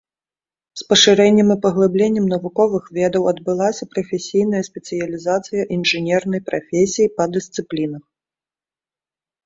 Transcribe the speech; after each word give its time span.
З 0.79 0.85
пашырэннем 0.93 1.47
і 1.55 1.57
паглыбленнем 1.65 2.25
навуковых 2.33 2.83
ведаў 2.99 3.29
адбылася 3.33 3.89
прафесійная 3.93 4.63
спецыялізацыя 4.71 5.69
інжынернай 5.79 6.41
прафесіі 6.53 7.07
па 7.17 7.23
дысцыплінах. 7.39 8.03